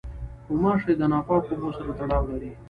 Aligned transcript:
غوماشې 0.49 0.93
د 0.97 1.01
ناپاکو 1.11 1.49
اوبو 1.53 1.69
سره 1.77 1.91
تړاو 1.99 2.29
لري. 2.31 2.51